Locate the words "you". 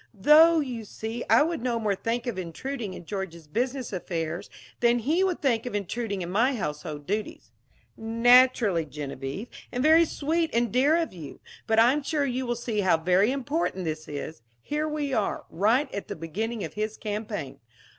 0.61-0.83, 11.13-11.39, 12.25-12.47